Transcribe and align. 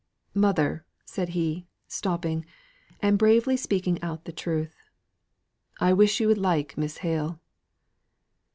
"Mother," 0.33 0.83
said 1.05 1.29
he, 1.37 1.67
stopping, 1.87 2.43
and 3.03 3.19
bravely 3.19 3.55
speaking 3.55 4.01
out 4.01 4.25
the 4.25 4.31
truth, 4.31 4.73
"I 5.79 5.93
wish 5.93 6.19
you 6.19 6.27
would 6.27 6.39
like 6.39 6.75
Miss 6.75 6.97
Hale." 7.05 7.39